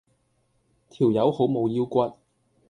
[0.89, 2.17] 條友好冇腰骨